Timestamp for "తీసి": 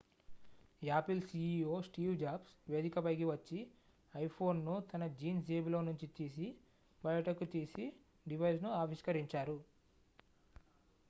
6.17-6.47, 7.53-7.85